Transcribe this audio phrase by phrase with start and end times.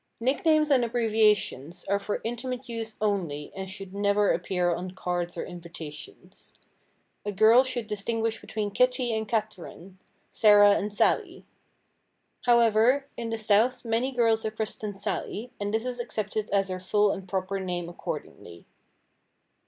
[0.19, 5.45] Nicknames and abbreviations are for intimate use only and should never appear on cards or
[5.45, 6.55] invitations.
[7.23, 9.99] A girl should distinguish between "Kitty" and "Katharine,"
[10.31, 11.45] "Sarah" and "Sallie."
[12.47, 16.79] However, in the south many girls are christened "Sallie," and this is accepted as her
[16.79, 18.65] full and proper name accordingly.